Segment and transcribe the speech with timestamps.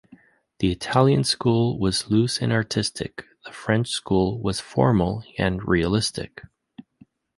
[0.57, 6.41] The Italian school was loose and artistic, the French school was formal and realistic.